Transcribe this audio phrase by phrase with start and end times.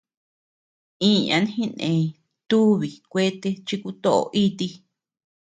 [1.09, 1.99] Iñan jineñ
[2.49, 4.67] tuubi kuete chi kutoʼoo iti.